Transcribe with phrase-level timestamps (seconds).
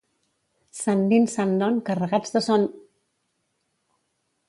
[0.77, 2.69] Sant Nin, sant Non, carregats de son!...